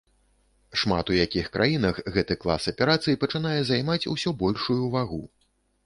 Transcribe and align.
Шмат 0.83 1.11
у 1.13 1.17
якіх 1.25 1.51
краінах 1.59 2.01
гэты 2.17 2.39
клас 2.47 2.67
аперацый 2.73 3.21
пачынае 3.25 3.55
займаць 3.71 4.05
усё 4.17 4.29
большую 4.45 4.85
вагу. 4.99 5.25